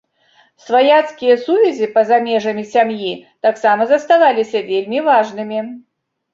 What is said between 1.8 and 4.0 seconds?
па-за межамі сям'і таксама